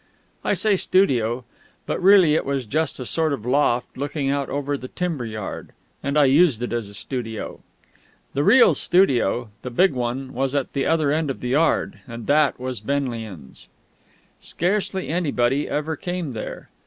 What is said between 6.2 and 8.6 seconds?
used it as a studio. The